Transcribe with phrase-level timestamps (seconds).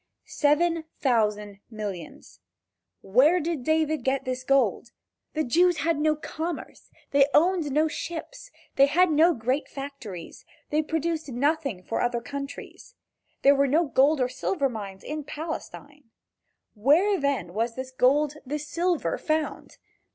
[0.25, 2.39] Seven thousand millions.
[3.03, 4.93] Where did David get this gold?
[5.35, 6.89] The Jews had no commerce.
[7.11, 8.49] They owned no ships.
[8.77, 12.95] They had no great factories, they produced nothing for other countries.
[13.43, 16.05] There were no gold or silver mines in Palestine.
[16.73, 19.77] Where then was this gold, this silver found?